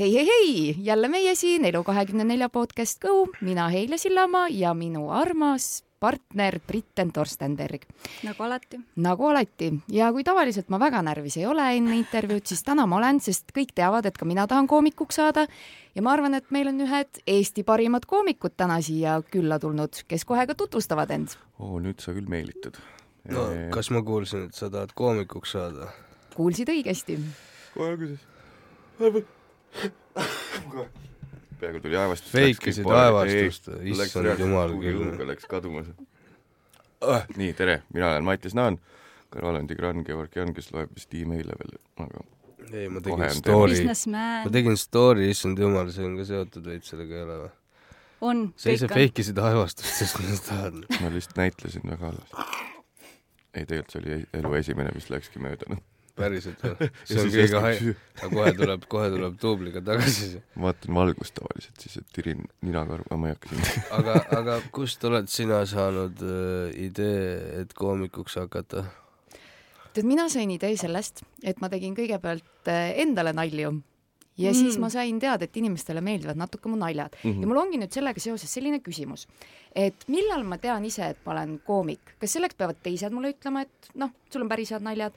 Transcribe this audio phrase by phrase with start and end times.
[0.00, 4.74] hei, hei, hei, jälle meie siin Elu kahekümne nelja podcast Go, mina Heile Sillamaa ja
[4.74, 7.82] minu armas partner Britten Torstenberg.
[8.22, 8.80] nagu alati.
[8.96, 12.96] nagu alati ja kui tavaliselt ma väga närvis ei ole enne intervjuud, siis täna ma
[12.96, 15.44] olen, sest kõik teavad, et ka mina tahan koomikuks saada
[15.94, 20.24] ja ma arvan, et meil on ühed Eesti parimad koomikud täna siia külla tulnud, kes
[20.24, 21.36] kohe ka tutvustavad end.
[21.58, 22.80] oo, nüüd sa küll meelitad.
[23.28, 23.44] no
[23.76, 25.92] kas ma kuulsin, et sa tahad koomikuks saada?
[26.34, 27.20] kuulsid õigesti.
[27.76, 29.28] kohe alguses
[31.60, 32.32] peaaegu tuli aevastust.
[32.32, 35.28] feikisid aevastust, issand jumal küll.
[35.28, 36.08] Läks kaduma see
[37.00, 37.24] ah,.
[37.36, 38.78] nii, tere, mina olen Mattias Naan,
[39.32, 42.24] kõrval on Tigran Georgian, kes loeb vist email'e veel, aga
[42.70, 43.80] ei, ma tegin story,
[44.12, 47.52] ma tegin story, issand jumal, see on ka seotud veits sellega, ei ole või?
[48.30, 50.82] on, sa ise feikisid aevastust, sest ma seda tahan.
[51.00, 52.48] ma lihtsalt näitlesin väga halvasti.
[53.54, 55.86] ei, tegelikult see oli elu esimene, mis läkski mööda, noh
[56.20, 56.88] päriselt või?
[57.08, 60.30] see on kõige hai-, aga kohe tuleb, kohe tuleb duubliga tagasi.
[60.54, 65.04] ma vaatan valgust tavaliselt siis, et tirin ninakarva, ma ei hakka siin aga, aga kust
[65.08, 68.86] oled sina saanud äh, idee, et koomikuks hakata?
[69.94, 73.78] tead, mina sain idee sellest, et ma tegin kõigepealt äh, endale nalju
[74.40, 74.56] ja mm.
[74.56, 77.40] siis ma sain teada, et inimestele meeldivad natuke mu naljad mm -hmm.
[77.40, 79.26] ja mul ongi nüüd sellega seoses selline küsimus,
[79.74, 83.62] et millal ma tean ise, et ma olen koomik, kas selleks peavad teised mulle ütlema,
[83.62, 85.12] et noh, sul on päris head naljad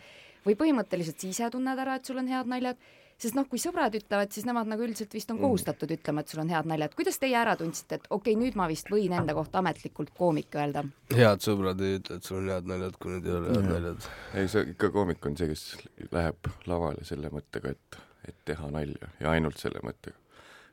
[0.45, 2.79] või põhimõtteliselt sa ise tunned ära, et sul on head naljad,
[3.21, 5.45] sest noh, kui sõbrad ütlevad, siis nemad nagu üldiselt vist on mm.
[5.45, 5.99] kohustatud mm.
[5.99, 6.95] ütlema, et sul on head naljad.
[6.97, 10.57] kuidas teie ära tundsite, et okei okay,, nüüd ma vist võin enda kohta ametlikult koomik
[10.59, 10.85] öelda?
[11.13, 14.09] head sõbrad ei ütle, et sul on head naljad, kui need ei ole head naljad.
[14.33, 15.65] ei, see ikka koomik on see, kes
[16.11, 20.17] läheb lavale selle mõttega, et, et teha nalja ja ainult selle mõttega.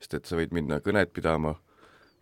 [0.00, 1.54] sest et sa võid minna kõnet pidama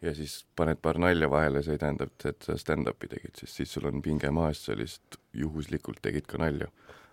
[0.03, 3.73] ja siis paned paar nalja vahele, see ei tähenda, et sa stand-up'i tegid, sest siis
[3.75, 6.69] sul on pinge maas, sa lihtsalt juhuslikult tegid ka nalja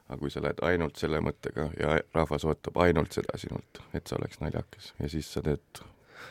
[0.09, 4.19] aga kui sa lähed ainult selle mõttega ja rahvas ootab ainult seda sinult, et sa
[4.19, 5.83] oleks naljakas ja siis sa teed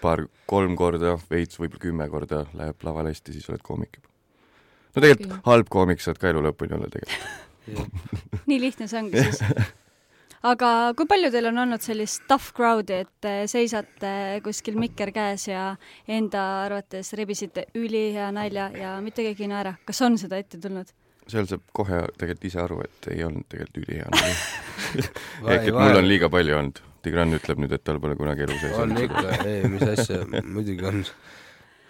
[0.02, 4.12] paar, kolm korda, veits võib-olla kümme korda läheb laval hästi, siis oled koomik juba.
[4.94, 5.46] no tegelikult okay.
[5.50, 9.42] halb koomik saad ka elu lõpuni olla tegelikult nii lihtne see ongi siis
[10.44, 15.70] aga kui palju teil on olnud sellist tough crowd'i, et seisate kuskil mikker käes ja
[16.06, 20.92] enda arvates rebisite ülihea nalja ja mitte keegi ei naera, kas on seda ette tulnud?
[21.30, 24.34] Seal saab kohe tegelikult ise aru, et ei olnud tegelikult ülihea nali
[25.54, 26.82] ehk et mul on liiga palju olnud.
[27.04, 28.96] Tigran ütleb nüüd, et tal pole kunagi elu sees olnud.
[28.96, 31.02] on ikka, ei, mis asja, muidugi on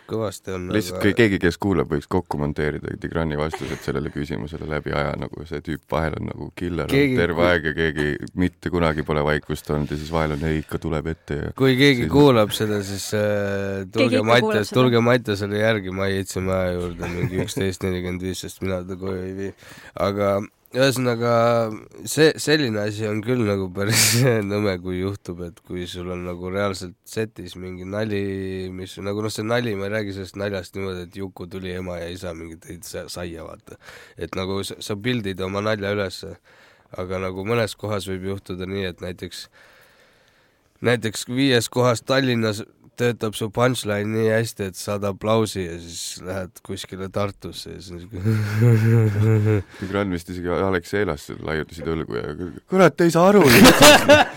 [0.09, 1.13] kõvasti on lihtsalt aga...
[1.19, 5.85] keegi, kes kuulab, võiks kokku monteerida Tigrani vastused sellele küsimusele läbi aja, nagu see tüüp
[5.91, 7.17] vahel on nagu killer keegi...
[7.19, 8.09] terve aeg ja keegi
[8.41, 11.77] mitte kunagi pole vaikust olnud ja siis vahel on ei, ikka tuleb ette ja kui
[11.81, 12.13] keegi siis...
[12.13, 17.87] kuulab seda, siis äh, tulge Mattias, tulge Mattiasele järgi Mai Eitsi maja juurde mingi üksteist
[17.87, 19.55] nelikümmend viis, sest mina teda koju ei vii.
[20.05, 20.37] aga
[20.75, 21.33] ühesõnaga
[22.11, 24.17] see, selline asi on küll nagu päris
[24.51, 28.23] nõme, kui juhtub, et kui sul on nagu reaalselt setis mingi nali,
[28.75, 32.01] mis nagu noh, see nali, ma ei räägi sellest naljast niimoodi, et Juku tuli ema
[32.01, 33.79] ja isa mingit tõid saia, vaata.
[34.19, 36.35] et nagu sa, sa pildid oma nalja ülesse,
[36.99, 39.47] aga nagu mõnes kohas võib juhtuda nii, et näiteks
[40.85, 42.65] näiteks viies kohas Tallinnas
[43.01, 48.07] töötab su punchline nii hästi, et saad aplausi ja siis lähed kuskile Tartusse ja siis
[49.91, 52.37] Gran vist isegi Alex Eelas laiutasid õlgu ja
[52.71, 53.43] kurat, ei saa aru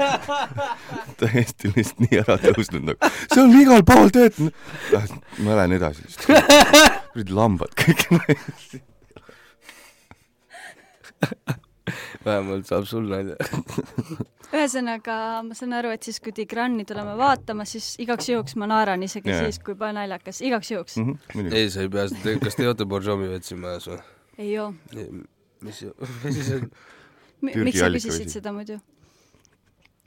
[1.21, 4.53] täiesti lihtsalt nii ära tõusnud nagu, see on igal pool töötanud.
[5.45, 6.27] ma lähen edasi lihtsalt.
[7.13, 8.01] kuradi lambad kõik
[12.27, 13.37] vähemalt saab sul nalja
[14.55, 15.17] ühesõnaga,
[15.47, 19.33] ma saan aru, et siis, kui Tigrani tuleme vaatama, siis igaks juhuks ma naeran isegi
[19.33, 19.47] yeah.
[19.47, 21.17] siis, kui pole naljakas, igaks juhuks mm.
[21.33, 23.99] -hmm, ei, sa ei pea seda, kas te joote Borjomi vett siin majas või?
[24.37, 24.69] ei joo.
[25.61, 25.83] mis,
[26.23, 26.69] mis siis on?
[27.41, 28.79] miks sa küsisid seda muidu?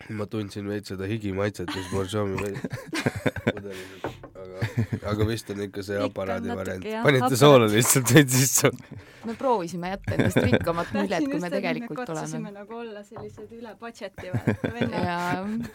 [0.08, 2.60] Ma tundsin veits seda higimaitset, mis Borjomi veits
[4.40, 4.66] aga,
[5.12, 6.86] aga vist on ikka see aparaadi variant.
[7.04, 8.70] panite soola lihtsalt veits sisse?
[9.28, 12.54] me proovisime jätta endast rikkamat muljet, kui me tegelikult oleme.
[12.56, 14.32] nagu olla sellised üle budget'i
[14.76, 15.70] vennad.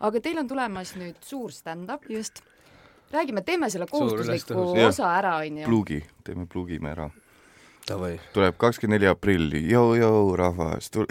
[0.00, 2.08] aga teil on tulemas nüüd suur stand-up.
[2.08, 2.44] just.
[3.14, 5.68] räägime, teeme selle kohustusliku osa ära, onju.
[5.68, 7.10] pluugi, teeme pluugime ära
[7.88, 8.14] Davai.
[8.32, 11.08] tuleb kakskümmend neli aprilli, jõu-jõu rahvas, tul-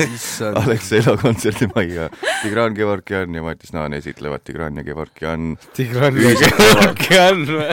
[0.62, 2.06] Alexela kontserdimajja.
[2.42, 5.56] Tigran Gevorkian ja Matis Naan esitlevad Tigran ja Gevorkian.
[5.76, 7.68] Tigran ja Gevorkian või?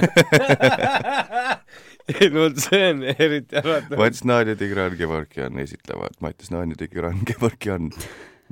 [2.20, 3.96] ei no see on eriti äratav.
[4.00, 7.92] Mats Naan ja Tigran Gevorkian esitlevad Matis Naan ja Tigran Gevorkian.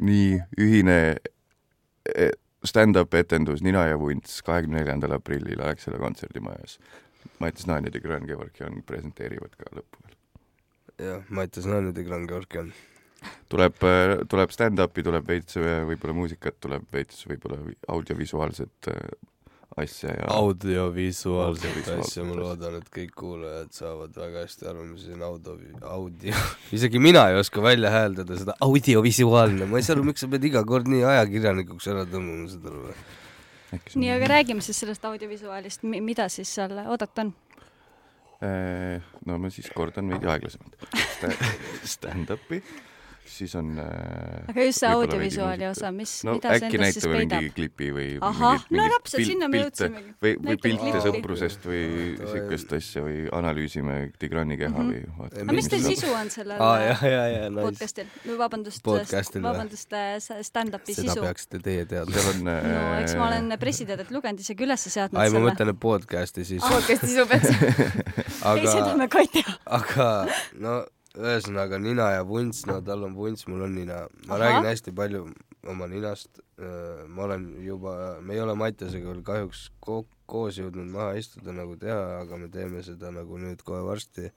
[0.02, 0.98] nii ühine
[2.16, 2.30] e,
[2.66, 6.80] stand-up etendus Nina ja vunts kahekümne neljandal aprillil Alexela kontserdimajas
[7.42, 10.16] Mattias Naanid ja Gran Georgian presenteerivad ka lõppu veel.
[11.08, 12.72] jah, Mattias Naanid ja Gran Georgian.
[13.50, 13.84] tuleb,
[14.30, 17.60] tuleb stand-up'i, tuleb veits äh, võib-olla muusikat, tuleb veits võib-olla
[17.94, 19.12] audiovisuaalset äh,
[19.78, 25.08] asja ja audiovisuaalset Audiovisuaalset asja, ma loodan, et kõik kuulajad saavad väga hästi aru, mis
[25.16, 25.56] on audio,
[25.88, 26.44] audio,
[26.76, 30.50] isegi mina ei oska välja hääldada seda audiovisuaalne, ma ei saa aru, miks sa pead
[30.52, 32.98] iga kord nii ajakirjanikuks ära tõmbama, saad aru või?
[33.96, 37.34] nii, aga räägime siis sellest audiovisuaalist, mida siis seal oodata on?
[38.42, 40.76] Eh, no ma siis kordan veidi aeglasemalt.
[41.16, 41.52] Sta-
[41.86, 42.62] stand-up'i,
[43.26, 47.42] siis on äh, aga just see audiovisuaali osa, mis, no mida see endast siis peidab
[47.42, 47.54] mingi?
[47.56, 50.14] klipi või ahah, no täpselt, sinna me jõudsimegi.
[50.24, 51.84] või, või pilte sõprusest või
[52.20, 54.92] siukest asja või analüüsime Tigrani keha Mhm.
[54.92, 57.62] või vaatame, aga mis teil sisu on sellel jah, nice.
[57.62, 58.86] podcastil, vabandust,
[59.42, 59.98] vabandust,
[60.50, 61.26] stand-up'i seda sisu?
[61.26, 62.16] peaksite teie teadma.
[62.16, 65.52] seal on no eks ma olen äh, pressiteadet lugenud, isegi ülesse seadnud ai, ma selle.
[65.52, 67.52] mõtlen, et podcast'i siis, podcast'i sisu peaks.
[68.56, 69.56] ei, seda aga, me ka ei tea.
[69.66, 70.10] aga
[70.62, 70.82] no
[71.18, 74.06] ühesõnaga nina ja vunts, no tal on vunts, mul on nina.
[74.28, 74.42] ma Ahah.
[74.44, 75.26] räägin hästi palju
[75.68, 76.40] oma ninast.
[77.08, 81.76] ma olen juba, me ei ole Mattiasega veel kahjuks ko-, koos jõudnud maha istuda nagu
[81.78, 84.32] teha, aga me teeme seda nagu nüüd kohe varsti.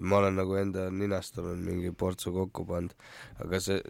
[0.00, 2.94] ma olen nagu enda ninast olen mingi portsu kokku pannud,
[3.44, 3.80] aga see,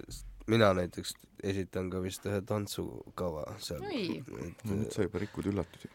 [0.47, 3.81] mina näiteks esitan ka vist ühe tantsukava seal.
[3.81, 5.91] No nüüd sa juba rikud üllatusi.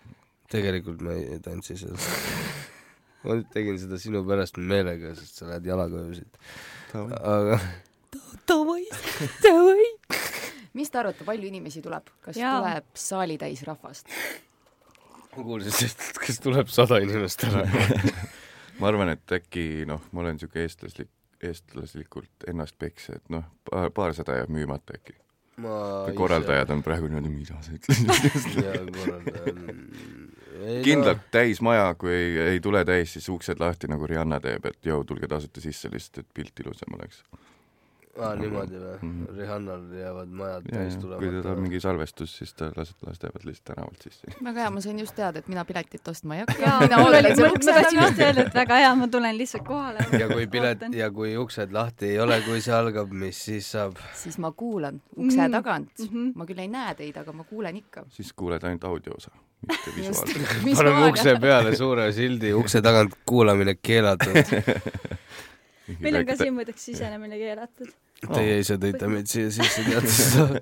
[0.50, 1.98] tegelikult ma ei tantsi seal.
[3.24, 6.28] ma nüüd tegin seda sinu pärast meelega, sest sa lähed jalaga öösel.
[6.96, 7.60] aga
[10.74, 12.10] mis te arvate, palju inimesi tuleb?
[12.26, 12.58] kas Jaa.
[12.60, 14.10] tuleb saalitäis rahvast?
[15.36, 17.64] ma kuulsin, et kas tuleb sada inimest ära.
[18.80, 21.12] ma arvan, et äkki noh, ma olen siuke eestlaslik,
[21.46, 25.18] eestlaslikult ennast peksja, et noh, paar, paarsada jääb müümata äkki.
[25.60, 28.64] ma korraldajad on praegu niimoodi, mida sa ütlesid.
[28.64, 29.56] jaa, korraldaja.
[30.84, 34.92] Kindlalt täis maja, kui ei, ei tule täis, siis uksed lahti nagu Rihanna teeb, et
[34.92, 37.24] jõu, tulge tasuta sisse lihtsalt, et pilt ilusam oleks.
[38.20, 39.26] aa, niimoodi või Mhm.?
[39.38, 41.20] Rihannal jäävad majad ja, täis tulema.
[41.22, 44.34] kui tal on mingi salvestus, siis ta laseb, lastevad lihtsalt tänavalt sisse.
[44.44, 46.74] väga hea, ma sain just teada, et mina piletit ostma ei hakka.
[46.84, 48.20] mina mul oli, ootan seal ma ukse tahtsin taga just.
[48.28, 50.06] öelda, et väga hea, ma tulen lihtsalt kohale.
[50.20, 53.96] ja kui pilet ja kui uksed lahti ei ole, kui see algab, mis siis saab?
[54.14, 55.52] siis ma kuulan ukse Mm.
[55.52, 56.32] tagant Mhm..
[56.36, 58.06] ma küll ei näe teid, aga ma kuulen ikka.
[58.10, 59.32] siis kuuled ainult audio osa,
[59.68, 60.76] mitte just visuaalselt..
[60.78, 64.36] paneme ukse peale suure sildi, ukse tagant kuulamine keelatud.
[66.00, 67.90] meil on ka siin muideks sisenemine keelatud.
[68.28, 70.62] Teie ise tõite meid siia sisse, teate seda?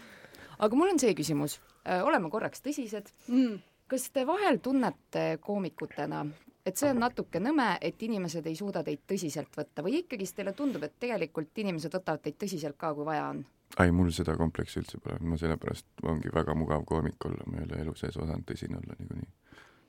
[0.64, 1.58] aga mul on see küsimus,
[2.04, 3.08] oleme korraks tõsised.
[3.32, 3.58] Mm.
[3.90, 6.20] kas te vahel tunnete koomikutena,
[6.66, 10.52] et see on natuke nõme, et inimesed ei suuda teid tõsiselt võtta või ikkagist teile
[10.54, 13.42] tundub, et tegelikult inimesed võtavad teid tõsiselt ka, kui vaja on?
[13.78, 17.68] ei, mul seda kompleksi üldse pole, ma sellepärast ongi väga mugav koomik olla, ma ei
[17.68, 19.30] ole elu sees osanud tõsine olla niikuinii.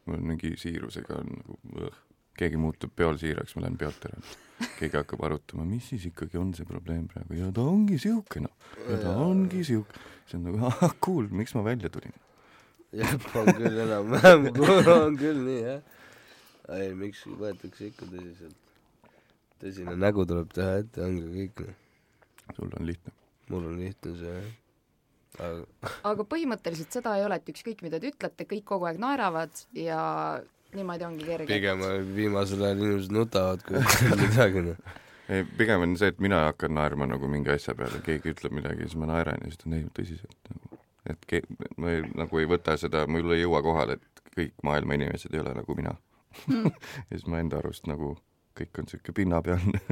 [0.05, 1.91] mul on mingi siirusega on nagu,
[2.41, 4.21] keegi muutub peol siiraks, ma lähen peolt ära.
[4.77, 8.53] keegi hakkab arutama, mis siis ikkagi on see probleem praegu ja ta ongi siuke noh,
[8.87, 12.13] ja ta ongi siuke, see on nagu ahah, cool, miks ma välja tulin.
[12.97, 14.49] jah, on küll enam-vähem,
[14.97, 15.81] on küll nii jah.
[16.77, 18.57] ei, miks võetakse ikka tõsiselt?
[19.61, 21.77] tõsine nägu tuleb teha ette, ongi kõik noh.
[22.57, 23.13] sul on lihtne.
[23.53, 24.49] mul on lihtne see jah.
[25.49, 29.65] aga aga põhimõtteliselt seda ei ole, et ükskõik, mida te ütlete, kõik kogu aeg naeravad
[29.77, 30.01] ja
[30.77, 31.47] niimoodi ongi kerge.
[31.49, 31.83] pigem
[32.15, 33.81] viimasel ajal inimesed nutavad, kui
[34.21, 34.93] midagi noh.
[35.27, 38.87] ei, pigem on see, et mina hakkan naerma nagu mingi asja peale, keegi ütleb midagi,
[38.87, 40.81] siis ma naeran ja siis ta on ei, tõsiselt nagu.
[41.13, 41.45] et ke-,
[41.77, 45.43] ma ei, nagu ei võta seda, mul ei jõua kohale, et kõik maailma inimesed ei
[45.43, 45.95] ole nagu mina
[46.47, 48.15] ja siis ma enda arust nagu
[48.57, 49.79] kõik on siuke pinnapealne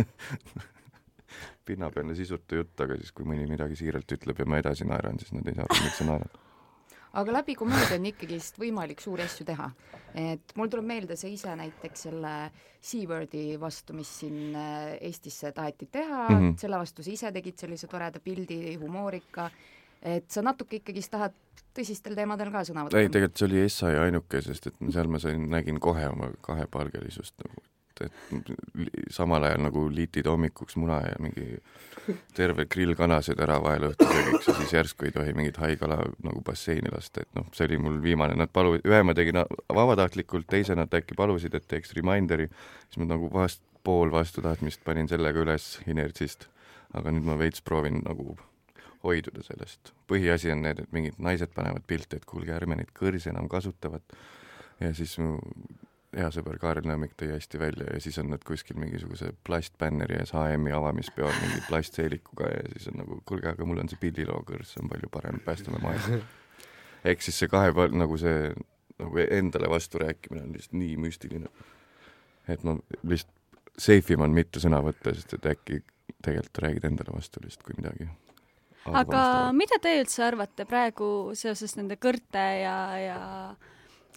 [1.70, 5.34] pinnapealne sisutu jutt, aga siis, kui mõni midagi siiralt ütleb ja ma edasi naeran, siis
[5.36, 6.39] nad ei saa aru, miks sa naerad.
[7.13, 9.70] Aga läbi komöödia on ikkagist võimalik suuri asju teha.
[10.13, 12.34] et mul tuleb meelde see ise näiteks selle
[12.82, 16.36] C-wordi vastu, mis siin äh, Eestisse taheti teha mm.
[16.36, 16.58] -hmm.
[16.58, 19.50] selle vastu sa ise tegid sellise toreda pildi, humoorika,
[20.01, 21.36] et sa natuke ikkagist tahad
[21.75, 22.98] tõsistel teemadel ka sõna võtta.
[22.98, 27.36] ei, tegelikult see oli Essay ainuke, sest et seal ma sain, nägin kohe oma kahepalgelisust
[27.44, 28.34] nagu, et, et
[28.79, 31.60] li- samal ajal nagu liitid hommikuks muna ja mingi
[32.38, 36.91] terve grill kanasid ära vahel õhtusöögiks ja siis järsku ei tohi mingit haigala nagu basseini
[36.94, 39.41] lasta, et noh, see oli mul viimane, nad palu-, ühe ma tegin
[39.75, 42.50] vabatahtlikult, teise nad äkki palusid, et teeks reminderi,
[42.88, 46.50] siis ma nagu vast pool vastu tahtmist panin sellega üles inertsist.
[46.94, 48.34] aga nüüd ma veits proovin nagu
[49.03, 49.94] hoiduda sellest.
[50.10, 54.03] põhiasi on need, et mingid naised panevad pilte, et kuulge, ärme neid kõrsi enam kasutavat.
[54.79, 55.18] ja siis
[56.16, 60.34] hea sõber Kaarel Nõmmik tõi hästi välja ja siis on nad kuskil mingisuguse plastbänneri ees
[60.34, 64.74] HM-i avamispeol mingi plastseelikuga ja siis on nagu, kuulge, aga mul on see pilliloo kõrs,
[64.74, 66.22] see on palju parem, päästame maailma.
[67.12, 68.50] ehk siis see kahe, nagu see
[69.00, 71.51] nagu endale vastu rääkimine on lihtsalt nii müstiline.
[72.48, 75.84] et ma lihtsalt safe im on mitte sõna võtta, sest et äkki
[76.25, 78.10] tegelikult räägid endale vastu lihtsalt, kui midagi
[78.88, 79.24] aga
[79.56, 83.20] mida te üldse arvate praegu seoses nende kõrte ja, ja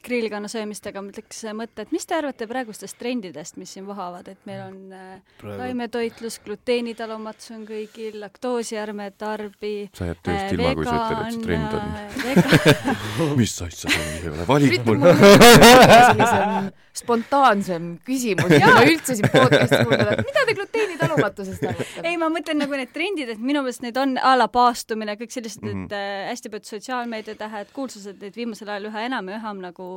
[0.04, 4.40] grillkanna söömistega mul tekkis mõte, et mis te arvate praegustest trendidest, mis siin vohavad, et
[4.48, 9.74] meil on äh, taimetoitlus, gluteenitalumatus on kõigil, laktoosi ärme tarbi.
[9.96, 13.92] sa jääd tööst äh, ilma, kui sa ütled, et see trend on äh, mis asja
[13.92, 14.98] see ei ole, valik mul.
[16.96, 22.04] spontaansem küsimus, mida ma üldse siin podcast'is kuulda, et mida te gluteenitalumatusest arvate?
[22.04, 25.32] ei, ma mõtlen nagu need trendid, et minu meelest need on a la paastumine, kõik
[25.34, 25.88] sellised mm, -hmm.
[25.88, 29.88] et äh, hästi paljud sotsiaalmeedia tähed, kuulsused, neid viimasel ajal üha enam ja üha nagu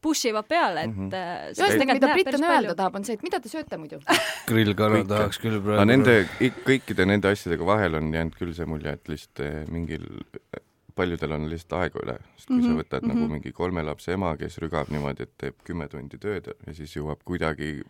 [0.00, 1.60] push ivad peale, et mm -hmm.
[1.60, 4.00] ühesõnaga, mida Britt öelda tahab, on see, et mida te sööte muidu
[4.50, 5.84] grillkana tahaks küll praegu.
[5.84, 6.16] Nende,
[6.64, 10.06] kõikide nende asjadega vahel on jäänud küll see mulje, et lihtsalt eh, mingil
[10.94, 12.66] paljudel on lihtsalt aega üle, sest kui mm -hmm.
[12.66, 13.14] sa mhm, võtad mm -hmm.
[13.14, 13.32] nagu mhm.
[13.32, 17.24] mingi kolme lapse ema, kes rügab niimoodi, et teeb kümme tundi tööd ja siis jõuab
[17.24, 17.82] kuidagi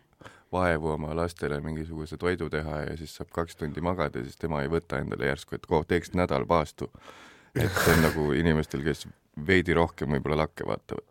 [0.52, 4.62] vaevu oma lastele mingisuguse toidu teha ja siis saab kaks tundi magada ja siis tema
[4.62, 6.90] ei võta endale järsku, et koh, teeks nädal paastu.
[7.54, 9.09] et see on nagu inimestel, kes
[9.47, 11.04] veidi rohkem võib-olla lakke vaatavad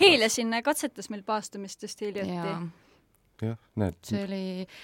[0.00, 2.54] Heile siin katsetas meil paastumist just hiljuti.
[3.42, 3.98] Jah, näed.
[4.06, 4.42] see oli,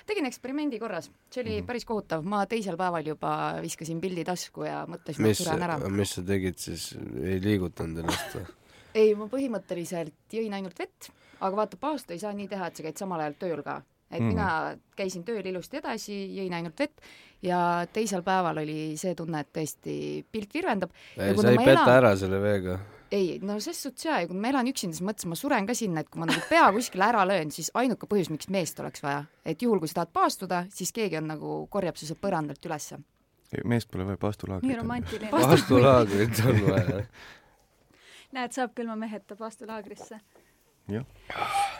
[0.08, 1.66] tegin eksperimendi korras, see oli mm -hmm.
[1.70, 3.32] päris kohutav, ma teisel päeval juba
[3.62, 5.78] viskasin pildi tasku ja mõtlesin, et suren ära.
[5.88, 6.92] mis sa tegid siis,
[7.22, 8.46] ei liigutanud ennast või?
[9.00, 12.86] ei, ma põhimõtteliselt jõin ainult vett, aga vaata, paastu ei saa nii teha, et sa
[12.86, 13.82] käid samal ajal tööl ka.
[14.10, 14.34] et mm -hmm.
[14.34, 17.00] mina käisin tööl ilusti edasi, jõin ainult vett
[17.42, 20.90] ja teisel päeval oli see tunne, et tõesti pilt virvendab.
[21.16, 21.96] sa ei peta elan...
[21.96, 22.78] ära selle veega
[23.12, 25.76] ei, no ses suhtes jaa, ja kui ma elan üksinda, siis mõtlesin, ma suren ka
[25.76, 29.04] sinna, et kui ma nagu pea kuskile ära löön, siis ainuke põhjus, miks meest oleks
[29.04, 32.70] vaja, et juhul, kui sa tahad paastuda, siis keegi on nagu, korjab su sealt põrandalt
[32.70, 33.00] ülesse.
[33.64, 34.68] meest pole vaja paastulaagrit.
[34.68, 35.30] nii romantiline.
[35.30, 37.04] paastulaagrit on vaja
[38.34, 40.18] näed, saab küll ilma meheta paastulaagrisse.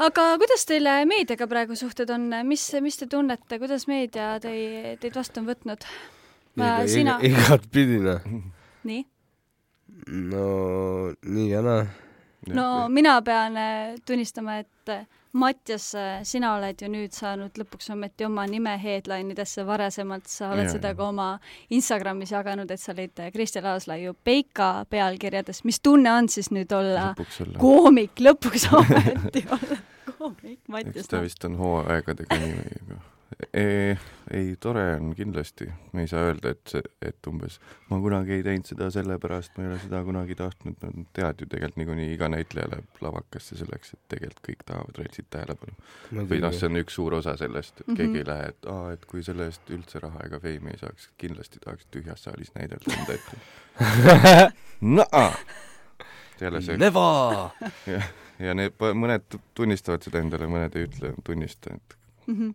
[0.07, 5.17] aga kuidas teile meediaga praegu suhted on, mis, mis te tunnete, kuidas meedia tei, teid
[5.17, 5.89] vastu on võtnud?
[6.87, 7.19] Sina...
[7.27, 8.23] igatpidi noh.
[8.87, 9.03] nii?
[10.07, 11.87] No nii ja naa.
[12.47, 17.91] no mina pean äh, tunnistama, et äh, Mattias, äh, sina oled ju nüüd saanud lõpuks
[17.91, 21.29] ometi oma nime headline idesse, varasemalt sa oled ja, seda ka oma
[21.75, 25.65] Instagramis jaganud, et sa olid Kristel Aaslaiu Peika pealkirjades.
[25.65, 27.15] mis tunne on siis nüüd olla
[27.59, 29.81] koomik, lõpuks ometi olla
[30.13, 31.03] koomik, Mattias?
[31.03, 33.03] eks ta vist on hooaegadega nii
[33.53, 33.99] ei,
[34.31, 37.59] ei, tore on kindlasti, me ei saa öelda, et et umbes
[37.91, 41.49] ma kunagi ei teinud seda sellepärast, ma ei ole seda kunagi tahtnud, no tead ju
[41.51, 45.77] tegelikult niikuinii iga näitleja läheb lavakasse selleks, et tegelikult kõik tahavad reaalselt tähelepanu.
[46.33, 47.97] või noh, see on üks suur osa sellest, et mm -hmm.
[48.03, 51.11] keegi ei lähe, et aa, et kui selle eest üldse raha ega feimi ei saaks,
[51.19, 54.53] kindlasti tahaks tühjas saalis näidelda enda ette.
[54.99, 55.31] naa!
[56.41, 57.51] jälle see Neva!
[57.87, 58.03] ja,
[58.39, 62.55] ja need, mõned tunnistavad seda endale, mõned ei ütle, tunnista, et mm -hmm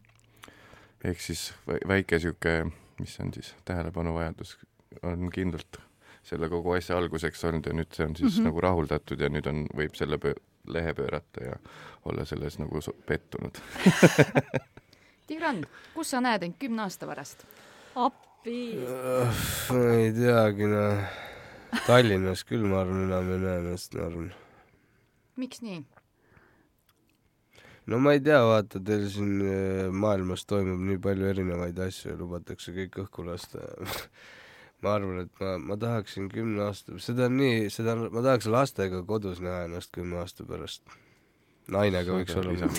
[1.03, 4.57] ehk siis väike niisugune, mis on siis tähelepanuvajadus,
[5.03, 5.79] on kindlalt
[6.23, 8.49] selle kogu asja alguseks olnud ja nüüd see on siis mm -hmm.
[8.49, 10.33] nagu rahuldatud ja nüüd on, võib selle pöö,
[10.67, 11.55] lehe pöörata ja
[12.05, 13.61] olla selles nagu pettunud
[15.27, 15.63] Tigran,
[15.93, 17.45] kus sa näed end kümne aasta pärast?
[17.95, 19.41] appi uh,!
[19.69, 21.03] ma ei teagi, noh.
[21.85, 24.31] Tallinnas küll, ma arvan, enam ei näe ennast, ma arvan.
[25.35, 25.83] miks nii?
[27.89, 32.19] No ma ei tea, vaata, teil siin äh, maailmas toimub nii palju erinevaid asju ja
[32.19, 33.63] lubatakse kõik õhku lasta
[34.83, 39.01] ma arvan, et ma, ma tahaksin kümne aasta, seda on nii, seda, ma tahaks lastega
[39.07, 40.83] kodus näha ennast kümne aasta pärast.
[41.69, 42.69] nainega võiks olla.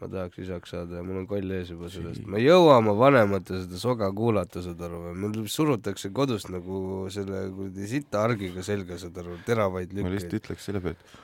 [0.00, 2.96] ma tahaks isaks saada ja mul on koll ees juba sellest, ma ei jõua oma
[2.96, 8.98] vanemate seda soga kuulata, saad aru, mul surutakse kodust nagu selle kuradi sita argiga selga,
[8.98, 10.06] saad aru, teravaid lükkeid.
[10.08, 11.18] ma lihtsalt ütleks selle peale, et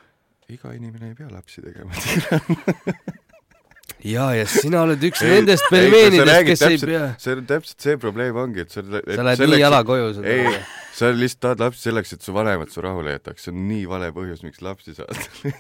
[0.52, 1.92] iga inimene ei pea lapsi tegema
[4.14, 7.06] ja, ja sina oled üks ei, nendest pelmeenidest, kes täpselt, ei pea.
[7.22, 10.12] see on täpselt see probleem ongi, et sa sa lähed nii jala koju.
[10.22, 10.60] ei,
[10.96, 14.12] sa lihtsalt tahad lapsi selleks, et su vanemad su rahule jätaks, see on nii vale
[14.16, 15.16] põhjus, miks lapsi saada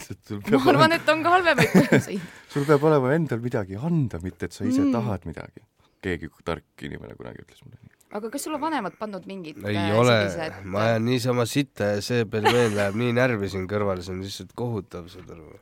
[0.52, 4.56] ma arvan, et on ka halvemaid põhjuseid sul peab olema endal midagi anda, mitte et
[4.56, 4.94] sa ise mm.
[4.94, 5.66] tahad midagi.
[6.06, 9.76] keegi tark inimene kunagi ütles mulle nii aga kas sul on vanemad pannud mingid ei
[9.76, 14.02] äh, ole sellised..., ma ajan niisama sitta ja see pelmeen läheb nii närvi siin kõrval,
[14.04, 15.56] see on lihtsalt kohutav, saad aru.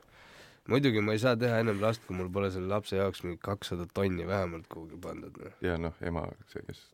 [0.71, 3.87] muidugi ma ei saa teha ennem last, kui mul pole selle lapse jaoks mingi kakssada
[3.93, 5.41] tonni vähemalt kuhugi pandud.
[5.41, 5.57] Noh.
[5.65, 6.85] ja noh, ema, see, kes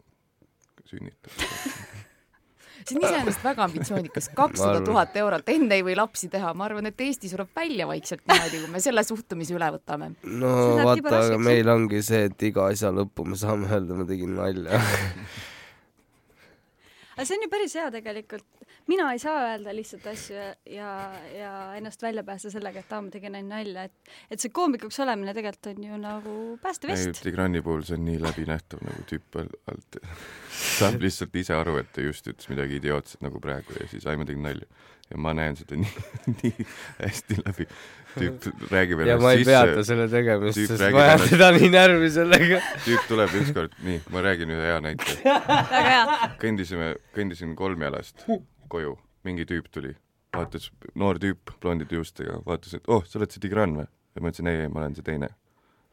[0.91, 1.35] sünnitab
[2.85, 6.89] see on iseenesest väga ambitsioonikas, kakssada tuhat eurot, enne ei või lapsi teha, ma arvan,
[6.89, 10.13] et Eesti sureb välja vaikselt niimoodi, kui me selle suhtumise üle võtame.
[10.25, 14.35] no vaata, aga meil ongi see, et iga asja lõppu me saame öelda, ma tegin
[14.39, 14.81] nalja
[17.15, 18.45] aga see on ju päris hea tegelikult.
[18.87, 20.91] mina ei saa öelda lihtsalt asju ja, ja,
[21.35, 24.99] ja ennast välja päästa sellega, et aa, ma tegin ainult nalja, et et see koomikuks
[25.03, 27.23] olemine tegelikult on ju nagu päästevest.
[27.23, 29.99] Tigrani puhul see on nii läbinähtav nagu tüüp alt
[30.61, 34.17] saab lihtsalt ise aru, et ta just ütles midagi idiootset nagu praegu ja siis ai,
[34.19, 34.69] ma tegin nalja
[35.11, 36.03] ja ma näen seda nii,
[36.41, 36.67] nii
[37.01, 37.67] hästi läbi.
[38.11, 42.09] tüüp räägib ja ma ei sisse, peata selle tegemist, sest ma ajan teda nii närvi
[42.11, 42.59] sellega.
[42.85, 45.15] tüüp tuleb ükskord, nii, ma räägin ühe hea näite.
[46.41, 48.25] kõndisime, kõndisin kolmjalast
[48.71, 48.95] koju,
[49.27, 49.93] mingi tüüp tuli,
[50.35, 53.87] vaatas, noor tüüp blondide juustega, vaatas, et oh, sa oled see Tigran või?
[54.15, 55.31] ja ma ütlesin ei, ei, ma olen see teine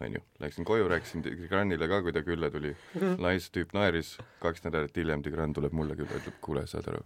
[0.00, 2.70] onju, läksin koju, rääkisin Tigranile ka, kui ta külla tuli.
[3.18, 7.02] Lais tüüp naeris, kaks nädalat hiljem Tigran tuleb mulle külla, ütleb, kuule, saad aru,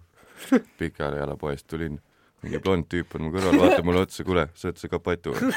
[0.78, 1.99] Pikale jala poest tulin,
[2.45, 5.52] mingi blond tüüp on mu kõrval, vaatab mulle otsa, kuule, sa oled see Kapatu või?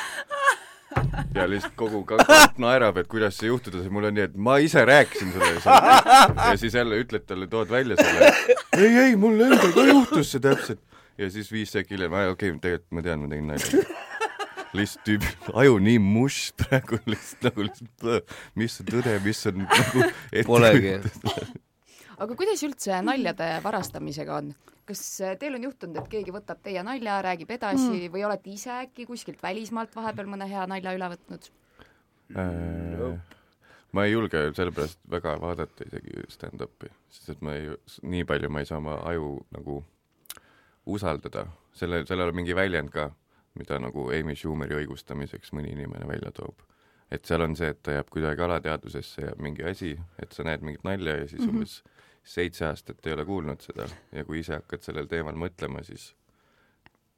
[1.37, 4.57] ja lihtsalt kogu kapp naerab, et kuidas see juhtuda sai, mul on nii, et ma
[4.63, 8.31] ise rääkisin sulle ja siis jälle ütled talle, tood välja selle,
[8.77, 10.81] ei, ei, mul endal ka juhtus see täpselt.
[11.17, 13.85] ja siis viis sekki hiljem, okei okay,, tegelikult ma tean, ma tegin nalja.
[14.75, 15.29] lihtsalt tüübi
[15.61, 20.09] aju nii mush praegu lihtsalt nagu lihtsalt, mis on tõde, mis on nagu
[20.49, 20.97] Polegi
[22.17, 24.55] aga kuidas üldse naljade varastamisega on?
[24.85, 28.11] kas äh, teil on juhtunud, et keegi võtab teie nalja, räägib edasi mm.
[28.13, 31.49] või olete ise äkki kuskilt välismaalt vahepeal mõne hea nalja üle võtnud
[32.35, 33.17] äh,?
[33.95, 37.69] ma ei julge sellepärast väga vaadata isegi stand-up'i, sest et ma ei,
[38.03, 39.79] nii palju ma ei saa oma aju nagu
[40.85, 43.09] usaldada, selle, sellel on mingi väljend ka,
[43.55, 46.61] mida nagu Amy Schumeri õigustamiseks mõni inimene välja toob.
[47.11, 50.63] et seal on see, et ta jääb kuidagi alateadvusesse, jääb mingi asi, et sa näed
[50.65, 51.94] mingit nalja ja siis mm -hmm.
[52.25, 56.09] Seitse aastat ei ole kuulnud seda ja kui ise hakkad sellel teemal mõtlema, siis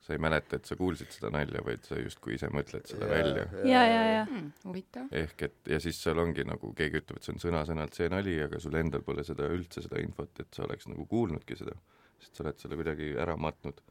[0.04, 3.12] sa ei mäleta, et sa kuulsid seda nalja, vaid sa justkui ise mõtled selle ja,
[3.12, 3.46] välja.
[3.68, 4.52] ja, ja, ja hmm,.
[4.64, 5.10] huvitav.
[5.22, 8.38] ehk et, ja siis seal ongi nagu keegi ütleb, et see on sõna-sõnalt see nali,
[8.46, 11.76] aga sul endal pole seda üldse, seda infot, et sa oleks nagu kuulnudki seda,
[12.24, 13.84] sest sa oled selle kuidagi ära matnud.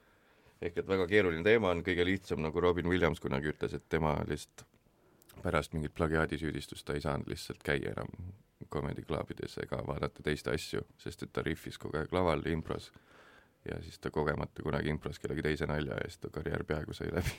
[0.61, 4.17] ehk et väga keeruline teema on, kõige lihtsam, nagu Robin Williams kunagi ütles, et tema
[4.29, 4.65] lihtsalt
[5.43, 8.09] pärast mingit plagiaadisüüdistust ta ei saanud lihtsalt käia enam
[8.73, 12.91] comedy clubides ega vaadata teiste asju, sest et ta rihvis kogu aeg laval impros
[13.69, 17.09] ja siis ta kogemata kunagi impros kellegi teise nalja ja siis ta karjäär peaaegu sai
[17.13, 17.33] läbi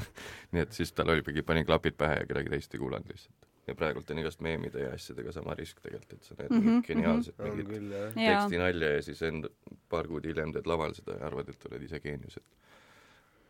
[0.52, 3.48] nii et siis tal oligi, pani klapid pähe ja kedagi teist ei kuulanud lihtsalt.
[3.66, 6.86] ja praegult on igast meemide ja asjadega sama risk tegelikult, et sa näed mm -hmm,
[6.86, 7.56] geniaalset mm -hmm.
[7.56, 9.48] mingit tekstinalja ja siis enda
[9.88, 12.56] paar kuud hiljem teed laval seda ja arvad, et oled ise geenius, et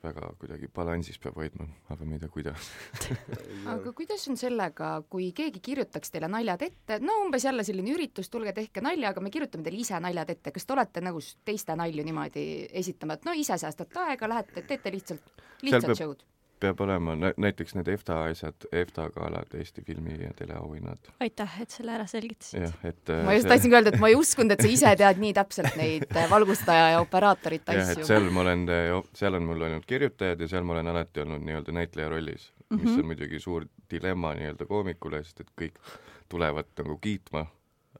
[0.02, 2.70] väga kuidagi balansis peab hoidma, aga ma ei tea, kuidas.
[3.74, 8.30] Aga kuidas on sellega, kui keegi kirjutaks teile naljad ette, no umbes jälle selline üritus,
[8.32, 11.76] tulge tehke nalja, aga me kirjutame teile ise naljad ette, kas te olete nõus teiste
[11.78, 12.46] nalju niimoodi
[12.82, 16.26] esitama, et no ise säästate aega, lähete, teete lihtsalt, lihtsalt show'd?
[16.62, 21.12] Peab olema näiteks need EFTA asjad, EFTA galad, Eesti filmi ja teleauhinnad.
[21.20, 22.66] aitäh, et selle ära selgitasid.
[22.66, 23.52] jah, et ma just see...
[23.54, 26.90] tahtsingi öelda, et ma ei uskunud, et sa ise tead nii täpselt neid äh, valgustaja
[26.96, 27.82] ja operaatorite asju.
[27.82, 30.92] jah, et seal ma olen, äh, seal on mul olnud kirjutajad ja seal ma olen
[30.94, 32.82] alati olnud nii-öelda näitleja rollis mm, -hmm.
[32.82, 33.00] mis mhm.
[33.00, 35.82] on muidugi suur dilemma nii-öelda koomikule, sest et kõik
[36.32, 37.46] tulevad nagu kiitma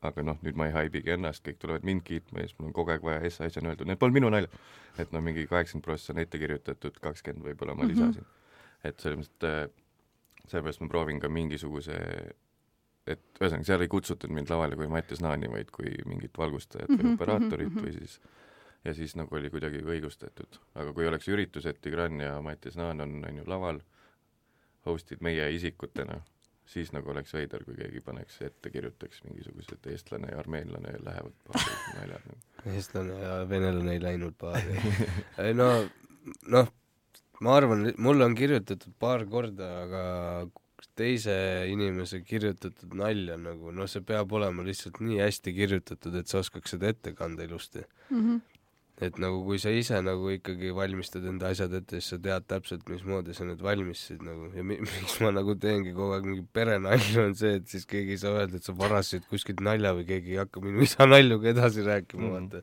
[0.03, 2.77] aga noh, nüüd ma ei haibigi ennast, kõik tulevad mind kiitma ja siis mul on
[2.77, 4.62] kogu aeg vaja S-asja on öeldud, need polnud minu nalja.
[4.98, 8.22] et no mingi kaheksakümmend prossa on ette kirjutatud, kakskümmend võib-olla ma lisasin mm.
[8.22, 8.41] -hmm
[8.84, 11.98] et selles mõttes, et äh, sellepärast ma proovin ka mingisuguse
[13.06, 16.96] et ühesõnaga, seal ei kutsutud mind lavale kui Mattias Naani, vaid kui mingit valgustajat või
[16.96, 17.86] mm -hmm, operaatorit mm -hmm.
[17.86, 18.20] või siis
[18.84, 20.58] ja siis nagu oli kuidagi õigustatud.
[20.74, 23.80] aga kui oleks üritus, et Tigran ja Mattias Naan on, on ju laval,
[24.86, 26.20] host'id meie isikutena,
[26.66, 31.98] siis nagu oleks veider, kui keegi paneks ette, kirjutaks mingisugused eestlane ja armeenlane lähevad paari
[31.98, 32.30] naljad
[32.74, 34.78] eestlane ja venelane ei läinud paari
[35.60, 35.70] no
[36.48, 36.72] noh,
[37.42, 40.02] ma arvan, mulle on kirjutatud paar korda, aga
[40.98, 41.35] teise
[41.70, 46.74] inimese kirjutatud nalja nagu, noh, see peab olema lihtsalt nii hästi kirjutatud, et sa oskaks
[46.74, 48.18] seda ette kanda ilusti mm.
[48.18, 48.40] -hmm.
[49.07, 52.88] et nagu kui sa ise nagu ikkagi valmistad enda asjad ette, siis sa tead täpselt,
[52.88, 57.28] mismoodi sa need valmistasid nagu ja mi miks ma nagu teengi kogu aeg mingi perenalju,
[57.28, 60.37] on see, et siis keegi ei saa öelda, et sa varastasid kuskilt nalja või keegi
[60.37, 62.50] ei hakka minu isa nalju ka edasi rääkima mm, -hmm.
[62.52, 62.62] vaata.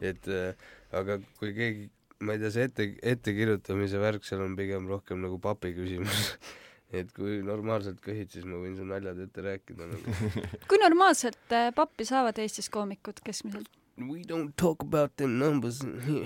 [0.00, 1.90] et äh, aga kui keegi
[2.24, 6.34] ma ei tea, see ette, ettekirjutamise värk seal on pigem rohkem nagu papi küsimus
[7.00, 10.18] et kui normaalselt köhid, siis ma võin su naljad ette rääkida nagu.
[10.70, 13.70] kui normaalselt äh, pappi saavad Eestis koomikud keskmiselt?
[13.94, 15.78] We don't talk about them numbers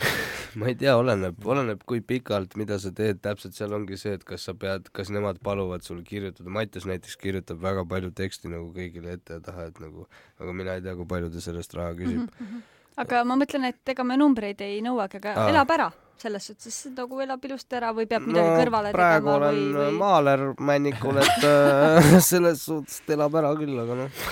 [0.59, 4.25] ma ei tea, oleneb, oleneb kui pikalt, mida sa teed, täpselt seal ongi see, et
[4.29, 8.73] kas sa pead, kas nemad paluvad sul kirjutada, Mattias näiteks kirjutab väga palju teksti nagu
[8.73, 10.09] kõigile ette ja taha, et nagu,
[10.41, 12.35] aga mina ei tea, kui palju ta sellest raha küsib mm.
[12.41, 12.67] -hmm
[13.05, 15.49] aga ma mõtlen, et ega me numbreid ei nõuagi, aga Aa.
[15.53, 19.51] elab ära selles suhtes, nagu elab ilusti ära või peab midagi no, kõrvale praegu tegema
[19.53, 19.93] või, või...?
[20.01, 24.25] maaler männikul, et äh, selles suhtes elab ära küll, aga noh.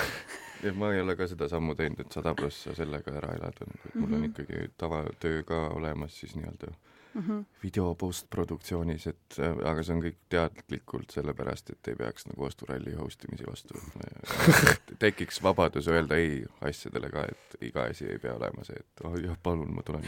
[0.67, 3.95] ja ma ei ole ka seda sammu teinud, et sada prossa sellega ära elada, et
[3.95, 4.15] mul mm -hmm.
[4.15, 4.29] on mhm.
[4.33, 7.45] ikkagi tavatöö ka olemas siis nii-öelda mm -hmm.
[7.63, 12.95] video postproduktsioonis, et äh, aga see on kõik teadlikult sellepärast, et ei peaks nagu osturalli
[12.95, 14.11] host imisi vastu võtma.
[15.05, 19.19] tekiks vabadus öelda ei asjadele ka, et iga asi ei pea olema see, et oh
[19.21, 20.07] jah, palun, ma tulen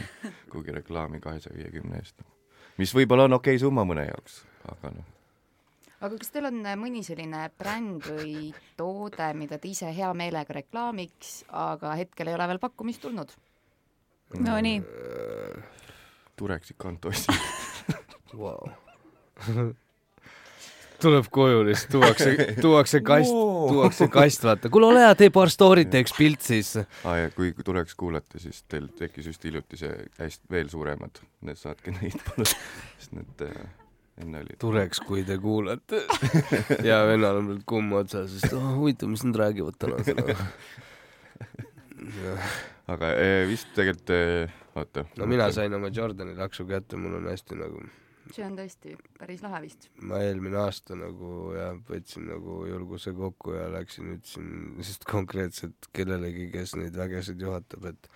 [0.51, 2.21] kuhugi reklaami kahesaja viiekümne eest.
[2.77, 5.15] mis võib-olla on okei okay summa mõne jaoks, aga noh
[5.99, 11.43] aga kas teil on mõni selline bränd või toode, mida te ise hea meelega reklaamiks,
[11.51, 13.35] aga hetkel ei ole veel pakkumist tulnud?
[14.39, 14.79] Nonii
[16.39, 17.39] tuleks ikka Antossi
[18.39, 18.71] wow.
[21.01, 25.51] tuleb koju lihtsalt, tuuakse, tuuakse kast wow., tuuakse kast, vaata, kuule ole hea, tee paar
[25.51, 26.75] story't, teeks pilt siis.
[26.79, 31.59] aa ja kui tuleks kuulata, siis teil tekkis just hiljuti see hästi veel suuremad, need
[31.59, 32.51] saatke neid palun,
[32.97, 33.61] sest need äh,
[34.23, 34.59] enne olid.
[34.61, 36.03] tuleks, kui te kuulate
[36.85, 40.23] ja vennal on veel kumm otsas, sest oh, huvitav, mis nad räägivad täna seda
[42.93, 44.11] aga eh, vist tegelikult
[44.81, 45.05] oota.
[45.17, 47.83] no mina sain oma Jordani laksu kätte, mul on hästi nagu
[48.33, 49.87] see on tõesti päris lahe vist.
[50.05, 56.49] ma eelmine aasta nagu jah, võtsin nagu julguse kokku ja läksin, ütlesin lihtsalt konkreetselt kellelegi,
[56.53, 58.09] kes neid vägesid juhatab, et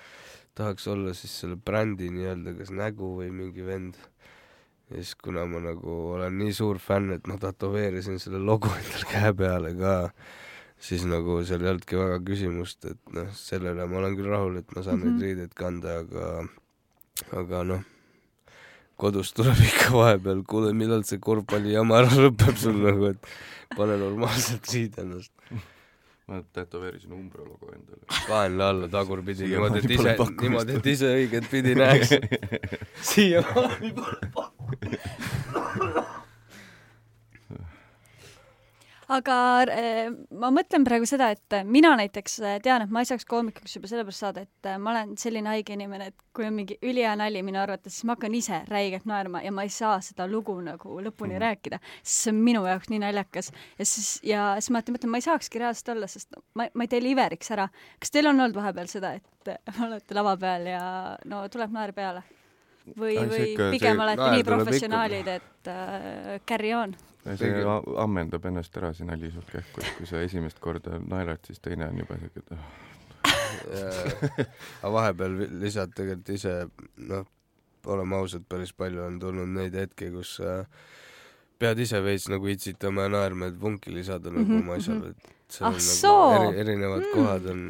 [0.58, 3.98] tahaks olla siis selle brändi nii-öelda kas nägu või mingi vend.
[4.92, 9.10] ja siis, kuna ma nagu olen nii suur fänn, et ma tätoveerisin selle logo endale
[9.10, 9.96] käe peale ka,
[10.84, 14.60] siis nagu seal ei olnudki väga küsimust, et noh, selle üle ma olen küll rahul,
[14.60, 15.08] et ma saan mm -hmm.
[15.08, 15.24] neid mhm.
[15.24, 16.24] riideid kanda, aga
[17.40, 17.84] aga noh,
[19.00, 23.22] kodus tuleb ikka vahepeal, kuule, millal see korvpallijama ära lõpeb sul nagu, et
[23.78, 25.34] pane normaalselt riid ennast.
[26.28, 28.04] ma tätoveerisin Umbro logo endale.
[28.28, 32.10] kaenla alla tagurpidi niimoodi, et ise, niimoodi, et ise õiget pidi näeks.
[33.12, 36.23] siiamaani pole pakkunud
[39.18, 39.38] aga
[39.70, 43.78] äh, ma mõtlen praegu seda, et mina näiteks äh, tean, et ma ei saaks koomikuks
[43.78, 47.44] juba sellepärast saada, et ma olen selline haige inimene, et kui on mingi ülihea nali
[47.46, 51.00] minu arvates, siis ma hakkan ise räigelt naerma ja ma ei saa seda lugu nagu
[51.06, 51.44] lõpuni mm.
[51.46, 53.52] rääkida, sest see on minu jaoks nii naljakas.
[53.80, 56.94] ja siis, ja siis ma mõtlen, ma ei saakski reaalselt olla, sest ma, ma ei
[56.96, 57.70] deliveriks ära.
[58.00, 59.54] kas teil on olnud vahepeal seda, et
[59.88, 60.86] olete lava peal ja
[61.30, 62.24] no tuleb naer peale?
[62.98, 66.96] Või, või pigem olete nii professionaalid, et äh, carry on?
[67.40, 67.52] see
[68.04, 71.88] ammendab ennast ära, see nali sul kähku, et kui sa esimest korda naerad, siis teine
[71.88, 72.50] on juba siuke, et
[74.82, 76.58] aga vahepeal lisad tegelikult ise,
[77.12, 77.24] noh,
[77.94, 80.68] oleme ausad, päris palju on tulnud neid hetki, kus äh,
[81.60, 84.68] pead ise veits nagu itsitama ja naerma, et vunki lisada nagu mm -hmm.
[84.68, 87.12] oma asjale, et seal ah, on nagu eri, erinevad mm.
[87.16, 87.66] kohad on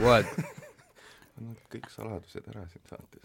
[0.00, 0.26] What?
[1.36, 3.20] Nad kõik saladused ära siin saates.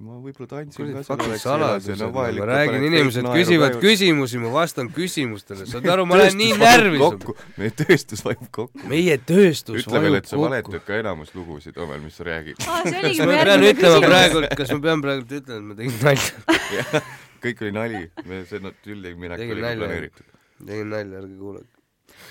[0.00, 3.82] ma võib-olla tantsin ka seal saladused, ma räägin, inimesed küsivad vajub.
[3.82, 7.26] küsimusi, ma vastan küsimustele, saad aru, ma olen nii närvis.
[7.60, 8.80] meie tööstus vajub kokku.
[8.88, 12.64] meie tööstus ütle veel, et sa valetad ka enamus lugusid omavahel, mis sa räägid.
[12.64, 17.02] kas ma pean ütlema praegu, kas ma pean praegu ütlema, et ma tegin nalja
[17.44, 20.32] kõik oli nali, me, see tülli minek oli planeeritud.
[20.64, 21.79] tegin nalja, ärge kuulake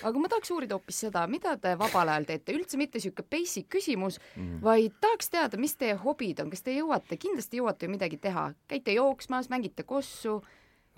[0.03, 3.69] aga ma tahaks uurida hoopis seda, mida te vabal ajal teete, üldse mitte niisugune basic
[3.75, 7.95] küsimus mm., vaid tahaks teada, mis teie hobid on, kas te jõuate, kindlasti jõuate ju
[7.95, 10.39] midagi teha, käite jooksmas, mängite kossu,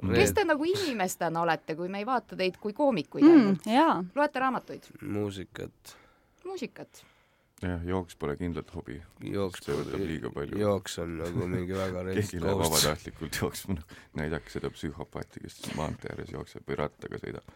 [0.01, 4.13] kes te nagu inimestena olete, kui me ei vaata teid kui koomikuid mm, ainult?
[4.17, 4.91] loete raamatuid?
[5.01, 5.95] muusikat.
[6.45, 7.03] muusikat?
[7.61, 8.97] jah, jooks pole kindlalt hobi.
[9.33, 10.61] jooks see võtab liiga palju.
[10.61, 13.77] jooks on nagu mingi väga keegi läheb vabatahtlikult jooksma,
[14.19, 17.53] näidake seda psühhopaati, kes maantee ääres jookseb või rattaga sõidab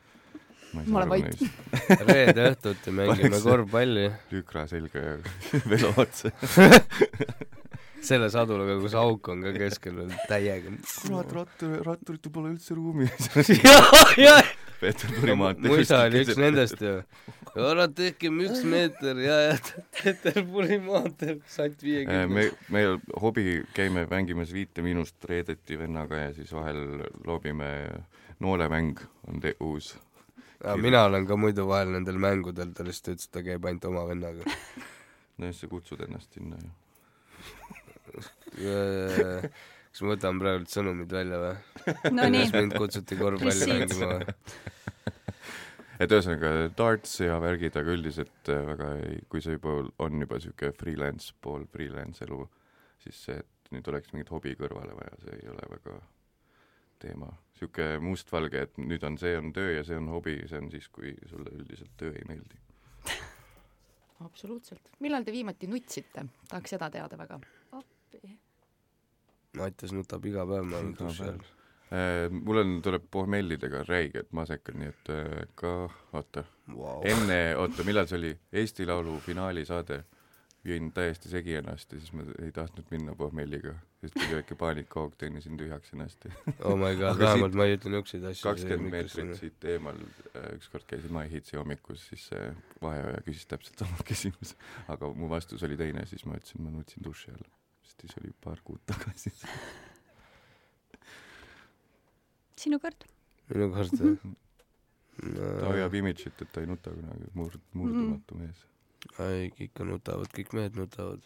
[0.84, 1.44] ma olen vait.
[2.10, 4.10] reede õhtuti mängime korvpalli.
[4.34, 5.18] lükra selga ja
[5.72, 6.32] velo otsa
[8.06, 10.76] selle sadulaga, kus auk on ka keskel veel täiega.
[11.00, 13.10] kurat, rattur, ratturitel pole üldse ruumi.
[14.76, 15.72] Peeterburi maantee.
[15.72, 16.96] mu isa oli üks nendest ju.
[17.56, 19.56] ära tehkem üks meeter ja, ja
[19.96, 22.28] Peterburi maanteel satt viiekümne.
[22.28, 22.84] me, me
[23.22, 27.72] hobi käime mängimas Viite Miinust reedeti vennaga ja siis vahel loobime
[28.44, 29.00] noolemäng
[29.32, 29.94] on te uus
[30.82, 34.06] mina olen ka muidu vahel nendel mängudel, ta lihtsalt ütles, et ta käib ainult oma
[34.10, 34.44] vennaga.
[35.38, 36.74] no just, sa kutsud ennast sinna ju
[39.96, 41.56] kas ma võtan praegu sõnumid välja või?
[42.16, 42.48] no nii.
[42.54, 44.26] mind kutsuti korvpalli mängima või?
[46.04, 50.40] et ühesõnaga darts ja värgid, aga üldiselt äh, väga ei, kui see juba on juba
[50.40, 52.42] niisugune freelance, pool freelance elu,
[53.04, 56.00] siis see, et nüüd oleks mingit hobi kõrvale vaja, see ei ole väga
[57.06, 57.32] teema.
[57.56, 60.90] niisugune mustvalge, et nüüd on, see on töö ja see on hobi, see on siis,
[60.92, 62.60] kui sulle üldiselt töö ei meeldi
[64.28, 64.90] absoluutselt.
[65.00, 66.26] millal te viimati nutsite?
[66.50, 67.40] tahaks seda teada väga.
[67.80, 68.38] appi.
[69.60, 71.46] Mattias nutab iga päev, ma olen duši all.
[72.34, 75.74] Mul on, tuleb pohmellidega räigelt masekad, nii et äh, ka
[76.18, 76.42] oota
[76.74, 77.04] wow.
[77.08, 80.00] enne, oota, millal see oli, Eesti Laulu finaalisaade,
[80.66, 85.16] jõin täiesti segi ennast ja siis ma ei tahtnud minna pohmelliga, sest tuli väike paanikahoog,
[85.22, 86.28] tennisin tühjaks ennast
[86.70, 88.48] oh my god, vähemalt ma ei ütle niisuguseid asju.
[88.50, 90.02] kakskümmend meetrit siit eemal,
[90.34, 92.50] äh, ükskord käisin My Hitsi hommikus, siis see
[92.82, 94.58] vaheaja küsis täpselt sama küsimuse,
[94.92, 97.50] aga mu vastus oli teine, siis ma ütlesin, ma nutsin duši all,
[97.86, 99.34] sest siis oli paar kuud tagasi
[102.66, 103.06] sinu kord.
[103.54, 104.18] minu kord mm.
[104.18, 104.36] -hmm.
[105.60, 108.42] ta hoiab imidžit, et ta ei nuta kunagi, murd-, murdumatu mm.
[108.42, 108.66] mees.
[109.30, 111.24] Ei, ikka nutavad, kõik mehed nutavad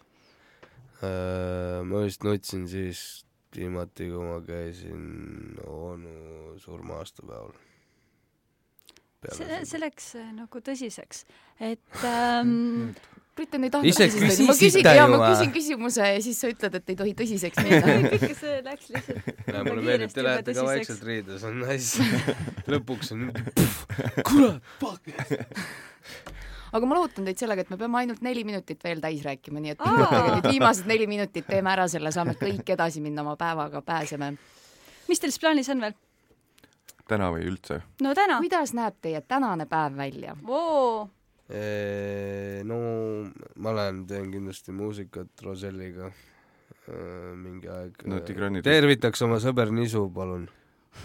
[1.04, 1.82] äh,.
[1.88, 7.56] ma vist nutsin siis viimati, kui ma käisin onu surma aastapäeval.
[9.34, 11.26] see, see läks äh, nagu tõsiseks,
[11.60, 12.94] et ähm,
[13.39, 16.94] Britten ei tahtnud tõsiselt, ma küsin, jaa, ma küsin küsimuse ja siis sa ütled, et
[16.94, 17.96] ei tohi tõsiseks minna.
[18.13, 22.10] kõik see läks lihtsalt ja mulle meeldib, te lähete ka vaikselt riida, see on nice.
[22.76, 23.30] lõpuks on
[24.28, 25.13] kurat, fuck
[26.71, 29.75] aga ma lohutan teid sellega, et me peame ainult neli minutit veel täis rääkima, nii
[29.75, 34.34] et nüüd viimased neli minutit teeme ära selle, saame kõik edasi minna oma päevaga, pääseme.
[35.10, 35.97] mis teil siis plaanis on veel?
[37.10, 37.82] täna või üldse?
[38.05, 38.41] no täna.
[38.43, 40.36] kuidas näeb teie tänane päev välja?
[42.69, 42.79] no
[43.58, 46.12] ma lähen teen kindlasti muusikat Roselliga
[47.38, 48.19] mingi aeg no,
[48.65, 50.47] tervitaks oma sõber Nisu, palun.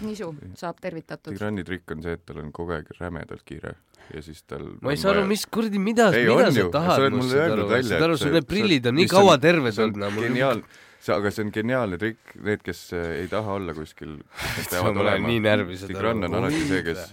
[0.03, 1.33] Nisu saab tervitatud.
[1.33, 3.75] Tigrani trikk on see, et tal on kogu aeg rämedalt kiire
[4.13, 7.67] ja siis tal ma ei saa aru, mis kuradi, mida, mida sa tahad must aru,
[7.73, 10.19] saad aru, sul need prillid on nii kaua terved olnud.
[10.19, 14.17] geniaalne, see, aga see on geniaalne trikk, need, kes ei taha olla kuskil,
[14.71, 15.29] peavad olema.
[15.29, 15.97] nii närvi, saad aru.
[15.97, 17.07] Tigran on alati see, kes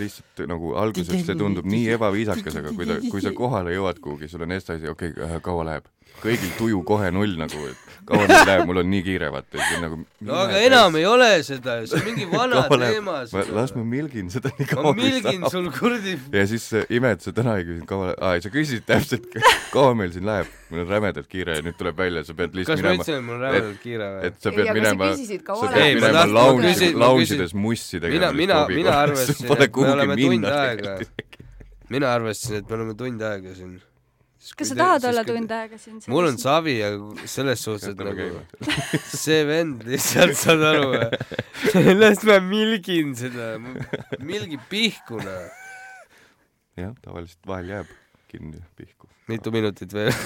[0.00, 4.28] lihtsalt nagu alguses see tundub nii ebaviisakas, aga kui ta, kui sa kohale jõuad kuhugi,
[4.30, 5.88] sul on eest asi, okei okay,, äh, kaua läheb?
[6.20, 9.98] Kõigil tuju kohe null nagu, et kaua nüüd läheb, mul on nii kiire, vaata, nagu
[10.26, 13.16] no aga enam ei ole seda, see on mingi vana teema.
[13.56, 15.24] las ma milgin seda nii kaua kui saab.
[15.24, 16.14] ma milgin sul kuradi.
[16.34, 16.66] ja siis
[16.98, 19.28] imed, sa täna ei küsinud kaua, aa, sa küsisid täpselt,
[19.74, 20.50] kaua meil siin läheb.
[20.70, 23.02] mul on rämedalt kiire ja nüüd tuleb välja, sa pead lihtsalt minema.
[23.02, 24.30] kas ma ütlesin, et mul on rämedalt kiire või?
[24.30, 28.32] et sa pead minema, sa pead minema lounge'ides, lounge'ides mussi tegema.
[28.32, 30.98] mina, mina, mina arvasin, et me oleme tund aega.
[31.90, 33.78] mina arvasin, et me oleme tund aega siin
[34.40, 36.00] kas sa tahad olla tund aega siin?
[36.08, 38.28] mul on savi, aga selles suhtes, et nagu
[39.24, 41.94] see vend lihtsalt, saad aru või?
[42.02, 43.52] las ma milgin seda,
[44.24, 45.48] milgi pihku, noh.
[46.80, 47.92] jah, tavaliselt vahel jääb
[48.32, 49.10] kinni pihku.
[49.30, 50.12] Mitu minutit veel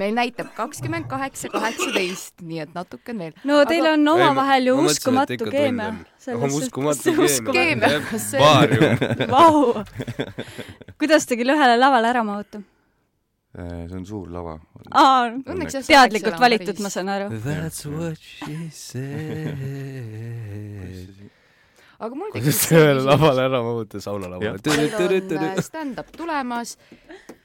[0.00, 3.32] meil näitab kakskümmend kaheksa, kaheksateist, nii et natuke on veel.
[3.48, 5.90] no teil on omavahel ju uskumatu keemia.
[6.48, 7.14] uskumatu
[7.52, 7.88] keemia.
[8.38, 8.92] baarium.
[9.34, 9.84] Vau.
[10.98, 12.62] kuidas te küll ühele lavale ära mahute?
[13.52, 14.54] Äh, see on suur lava.
[14.90, 15.28] aa,
[15.84, 17.26] teadlikult valitud, ma saan aru.
[17.44, 19.58] That's what she said
[22.02, 24.58] aga mul tekkis sellele lavale ära mahuta, saunalavale.
[24.66, 26.76] meil on stand-up tulemas,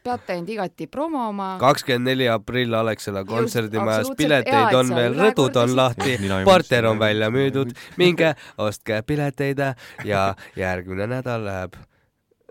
[0.06, 1.50] peate end igati promoma.
[1.62, 6.18] kakskümmend neli aprill Alexela kontserdimajas, pileteid on veel, rõdud on lahti,
[6.48, 9.62] porter on välja müüdud, minge ostke pileteid
[10.06, 10.24] ja
[10.56, 11.78] järgmine nädal läheb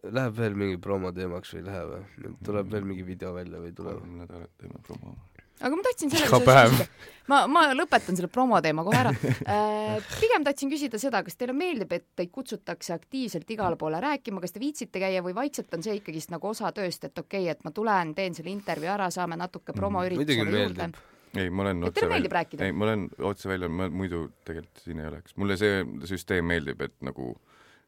[0.07, 2.35] Läheb veel mingi promo teemaks või ei lähe või?
[2.47, 3.97] tuleb veel mingi video välja või ei tule?
[3.97, 5.16] kolm nädalat teeme promo
[5.61, 6.87] aga ma tahtsin sellega küsida,
[7.33, 9.97] ma, ma lõpetan selle promo teema kohe ära äh,.
[10.21, 14.55] pigem tahtsin küsida seda, kas teile meeldib, et teid kutsutakse aktiivselt igale poole rääkima, kas
[14.55, 17.66] te viitsite käia või vaikselt on see ikkagist nagu osa tööst, et okei okay,, et
[17.66, 20.90] ma tulen, teen selle intervjuu ära, saame natuke promoüritusele juurde?
[21.37, 25.11] ei, ma olen otse välja, ei, ma olen otse välja, ma muidu tegelikult siin ei
[25.11, 25.37] oleks.
[25.37, 27.35] mulle see süsteem meeldib, et nagu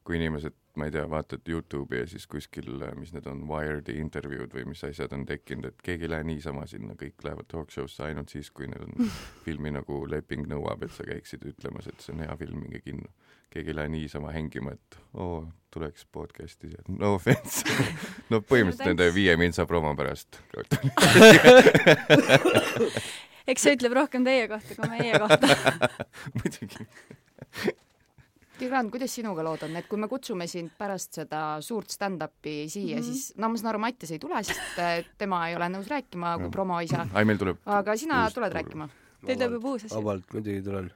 [0.09, 4.53] kui inimesed ma ei tea, vaatad Youtube'i ja siis kuskil, mis need on, Wired'i intervjuud
[4.55, 8.03] või mis asjad on tekkinud, et keegi ei lähe niisama sinna, kõik lähevad talk show'sse
[8.07, 8.93] ainult siis, kui neil on
[9.47, 13.09] filmi nagu leping nõuab, et sa käiksid ütlemas, et see on hea film, minge kinno.
[13.51, 17.65] keegi ei lähe niisama hängima, et oo, tuleks podcast'i siia, no offense.
[18.29, 20.37] No põhimõtteliselt nende viie mintsa promo pärast.
[23.49, 25.49] Eks see ütleb rohkem teie kohta kui meie kohta.
[26.37, 26.85] Muidugi
[28.59, 32.97] Tirand, kuidas sinuga lood on, et kui me kutsume sind pärast seda suurt stand-up'i siia
[32.97, 33.07] mm, -hmm.
[33.07, 36.39] siis no ma saan aru, Mattias ei tule, sest äh, tema ei ole nõus rääkima
[36.39, 37.07] kui promo isa.
[37.67, 38.89] aga sina tuled rääkima?
[39.27, 39.95] Teil tuleb juba uus asi?
[39.95, 40.91] vabalt, muidugi tulen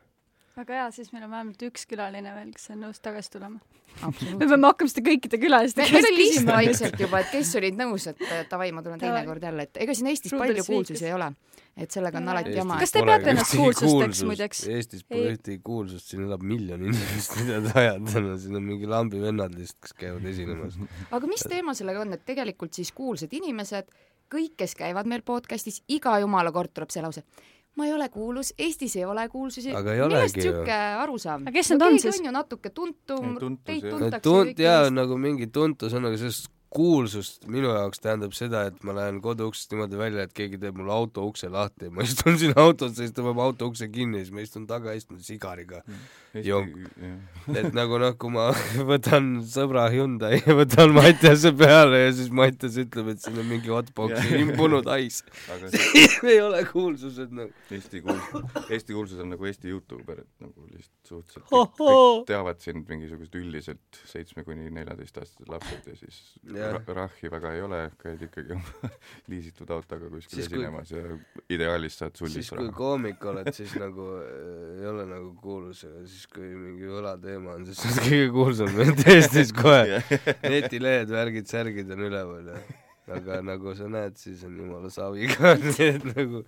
[0.57, 3.61] väga hea, siis meil on vähemalt üks külaline veel, kes on nõus tagasi tulema.
[4.03, 8.21] me peame hakkama seda kõikide külaliste käest küsima vaikselt juba, et kes olid nõus, et
[8.51, 11.31] davai, ma tulen teinekord jälle, et ega siin Eestis Ruudel palju kuulsusi ei ole.
[11.77, 12.79] et sellega on alati jama.
[12.83, 14.63] kas te peate ennast kuulsusteks muideks?
[14.77, 19.57] Eestis pole ühtegi kuulsust, siin elab miljon inimest, mida te ajate, siin on mingi lambivennad
[19.57, 20.77] lihtsalt, kes käivad esinemas.
[21.11, 23.89] aga mis teema sellega on, et tegelikult siis kuulsad inimesed,
[24.33, 27.25] kõik, kes käivad meil podcast'is, iga jumala kord tuleb see lause
[27.77, 29.73] ma ei ole kuulus, Eestis ei ole kuulsusi.
[29.77, 31.47] Aga ei millest sihuke arusaam?
[31.47, 32.19] Aga kes need on keegi siis?
[32.21, 33.31] on ju natuke tuntum
[33.65, 33.91] teid jah.
[33.99, 38.81] tuntakse tunt- jaa, nagu mingi tuntus on, aga sellest kuulsust minu jaoks tähendab seda, et
[38.87, 42.39] ma lähen koduuksest niimoodi välja, et keegi teeb mulle auto ukse lahti ja ma istun
[42.41, 45.83] siin autos, siis ta paneb auto ukse kinni, siis ma istun taga, istun sigariga.
[46.33, 46.79] Jonk.
[47.59, 48.49] et nagu noh, kui ma
[48.93, 53.73] võtan sõbra Hyundai ja võtan Mattiase peale ja siis Mattias ütleb, et siin on mingi
[53.73, 55.21] hotbox'i imbunud hais.
[55.77, 57.53] see ei ole kuulsused nagu.
[57.73, 62.65] Eesti kuulsus, Eesti kuulsus on nagu Eesti Youtuber, et nagu lihtsalt suhteliselt kõik, kõik teavad
[62.65, 66.62] sind mingisugused üldiselt seitsme kuni neljeteistaastased lapsed ja siis Jah.
[66.73, 68.91] Ra rahhi väga ei ole, käid ikkagi oma
[69.33, 71.03] liisitud autoga kuskil Siis kui- esinemas ja
[71.57, 72.77] ideaalis saad siis sullist kui raha.
[72.79, 77.67] koomik oled, siis nagu äh, ei ole nagu kuulus ja siis kui mingi võlateema on,
[77.71, 80.03] siis sa oled kõige kuulsam vend Eestis kohe.
[80.47, 82.61] netilehed, värgid, särgid on üleval ja
[83.19, 86.45] aga nagu sa näed, siis on jumala saviga, nii et nagu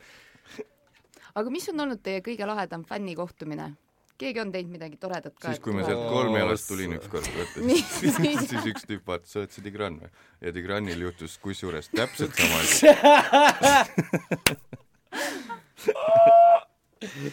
[1.34, 3.72] aga mis on olnud teie kõige lahedam fännikohtumine?
[4.20, 5.48] Keegi on teinud midagi toredat ka?
[5.50, 7.58] siis, kui ma sealt kolmjalast tulin ükskord, vaata,
[7.98, 8.18] siis-
[8.50, 10.10] siis üks tüüp vaatas, sa oled see Tigran või?
[10.44, 12.82] ja Tigranil juhtus kusjuures täpselt sama asi.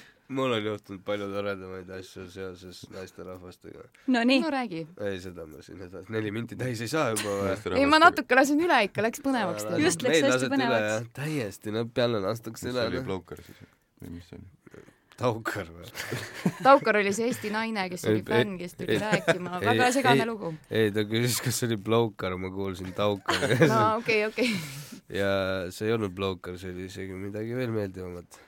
[0.31, 3.83] mul on juhtunud palju toredamaid asju seoses naisterahvastega.
[4.15, 4.85] no nii no, räägi.
[5.07, 7.75] ei, seda ma siin edasi, neli minti täis ei saa juba või?
[7.79, 11.11] ei, ma natuke lasen üle ikka, läks põnevaks Just läks hästi põnevaks.
[11.17, 13.07] täiesti, no peale lastakse mis üle see oli, noh.
[13.09, 13.61] Bloukar siis
[14.01, 14.49] või mis see oli?
[15.21, 15.87] Taukar või?
[16.65, 19.89] Taukar oli see Eesti naine, kes oli Ei, fänn, kes tuli ei, rääkima, ei, väga
[19.95, 20.29] segane ei.
[20.29, 20.53] lugu.
[20.69, 24.49] ei, ta küsis, kas see oli Bloukar, ma kuulsin Taukar no okei, okei.
[25.21, 25.33] ja
[25.73, 28.41] see ei olnud Bloukar, see oli isegi midagi veel meeldivamat.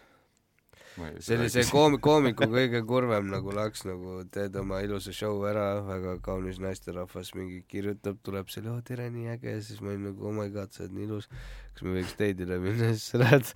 [1.24, 6.60] See koom-, koomiku kõige kurvem nagu laks, nagu teed oma ilusa show ära, väga kaunis
[6.62, 10.50] naisterahvas mingi kirjutab, tuleb selle, oo tere, nii äge, siis ma olin nagu oh my
[10.54, 11.30] god, sa oled nii ilus,
[11.74, 13.54] kas me võiks teidile minna, siis sa lähed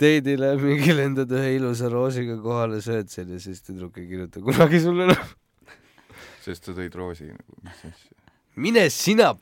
[0.00, 4.82] teidile, mingi lendad ühe ilusa roosiga kohale, sööd selle ja siis tüdruk ei kirjuta kunagi
[4.84, 5.34] sulle enam.
[6.46, 8.14] sest sa tõid roosi nagu, mis asja.
[8.62, 9.34] mine sina,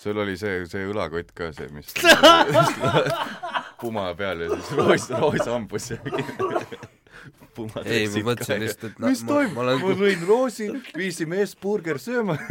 [0.00, 1.92] sul oli see, see õlakott ka see, mis
[3.80, 5.98] puma peal ja siis roos, roos hambus ja
[7.56, 11.40] puma ei ma mõtlesin lihtsalt, et mis ma, toimub, ma ma olen lõin roosi, viisime
[11.40, 12.36] Eesburger sööma.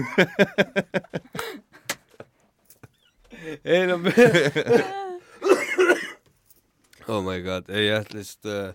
[3.75, 3.99] ei no
[7.07, 8.73] oh my god, ei jah, lihtsalt äh,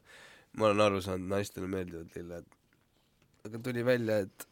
[0.59, 2.47] ma olen aru saanud, naistele meeldivad lilled.
[3.49, 4.47] aga tuli välja, et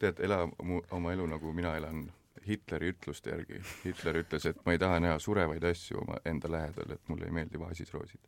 [0.00, 2.08] tead, ela mu, oma elu nagu mina elan
[2.48, 3.60] Hitleri ütluste järgi.
[3.84, 7.34] Hitler ütles, et ma ei taha näha surevaid asju oma enda lähedal, et mulle ei
[7.34, 8.20] meeldi vaasisroosid.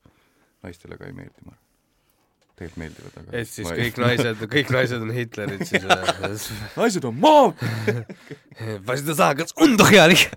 [0.62, 1.62] naistele ka ei meeldi, ma arvan.
[2.56, 6.38] tegelikult meeldivad, aga et siis kõik naised, kõik naised on Hitlerid siis või?
[6.80, 7.54] naised on maad.
[8.56, 10.30] Äh, Was du sagst, undohjalik.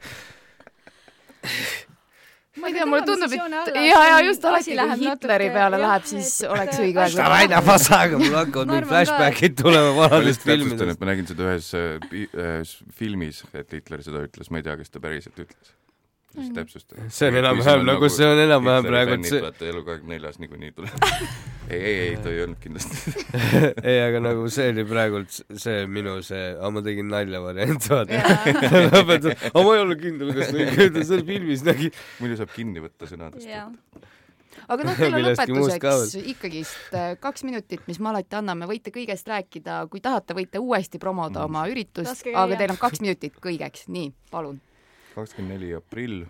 [2.57, 5.77] Ma ei tea, mulle tundub, et ja, ja just alati, läheb kui Hitleri natuke- peale
[5.83, 9.91] läheb, siis et- oleks õige aeg Davai, davai, saage, mul hakkavad Ma mingid flashbackid tulema
[9.93, 10.81] ma vanadest filmidest.
[10.95, 10.99] et.
[10.99, 12.63] ma nägin seda ühes äh, pi- äh,
[12.97, 15.75] filmis, et Hitler seda ütles, ma ei tea, kas ta päriselt ütles.
[16.33, 17.07] Siis täpsustan.
[17.13, 20.71] see on enam-vähem nagu, see on enam-vähem praegu, et see, vaata elu kahekümne neljas niikuinii
[20.77, 21.07] tuleb.
[21.73, 23.13] ei, ei, ei, ta ei olnud kindlasti.
[23.89, 28.21] ei, aga nagu see oli praegult see minu see, aga ma tegin nalja variant, vaata.
[29.49, 31.91] Aga ma ei olnud kindel, kas ta õige ütles, seal filmis nägi.
[32.21, 33.49] muidu saab kinni võtta sõnadest.
[34.69, 39.29] aga noh, teil on lõpetuseks ikkagist äh, kaks minutit, mis me alati anname, võite kõigest
[39.29, 44.11] rääkida, kui tahate, võite uuesti promoda oma üritust, aga teil on kaks minutit kõigeks, nii,
[44.33, 44.61] palun.
[45.23, 46.23] Kakskümmend neli aprill.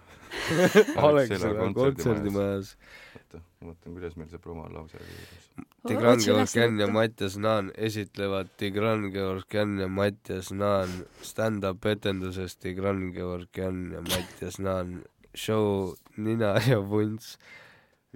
[1.08, 2.76] Alexela kontserdimajas.
[3.18, 5.68] oota, ma mõtlen, kuidas meil see promolause oli.
[5.88, 10.92] Tigran Georgian ja Mattias Naan esitlevad Tigran Georgian ja Mattias Naan
[11.24, 15.00] stand-up etenduses Tigran Georgian ja Mattias Naan
[15.36, 17.38] show Nina ja Vunts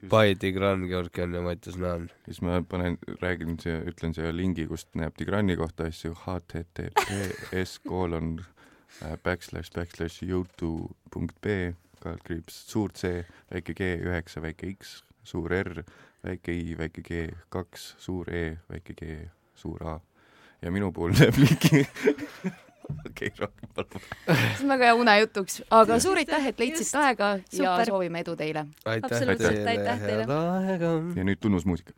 [0.01, 2.09] by Tigran Georgian ja Mattias Naan.
[2.25, 8.35] siis ma panen, räägin siia, ütlen siia lingi, kust näeb Tigrani kohta asju https koolon
[9.23, 15.83] backslash backslash youtube punkt b kaldkriips suur C väike G üheksa väike X suur R
[16.23, 19.17] väike I väike G kaks suur E väike G
[19.55, 19.99] suur A
[20.61, 21.85] ja minu puhul näeb linki
[23.07, 24.07] okei, rohkem palun.
[24.27, 27.85] see on väga hea unejutuks, aga suur aitäh, et leidsite aega ja Super.
[27.91, 28.65] soovime edu teile.
[28.85, 30.23] aitäh Absoluutselt, aitäh teile.
[30.27, 30.95] head aega.
[31.15, 31.95] ja nüüd tunnusmuusika.